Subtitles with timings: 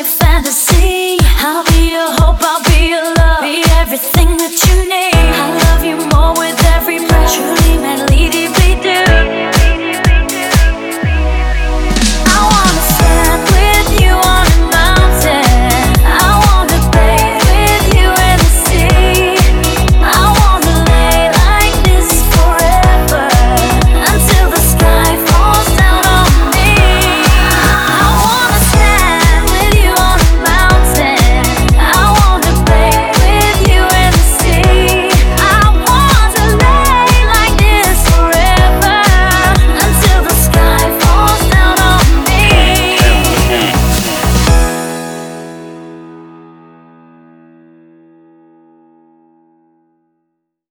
[0.00, 0.69] your fantasy